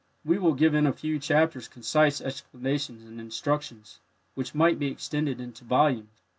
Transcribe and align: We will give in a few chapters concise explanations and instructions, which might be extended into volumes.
We 0.25 0.39
will 0.39 0.55
give 0.55 0.73
in 0.73 0.87
a 0.87 0.93
few 0.93 1.19
chapters 1.19 1.67
concise 1.67 2.21
explanations 2.21 3.03
and 3.07 3.21
instructions, 3.21 3.99
which 4.33 4.55
might 4.55 4.79
be 4.79 4.87
extended 4.89 5.39
into 5.39 5.63
volumes. 5.63 6.21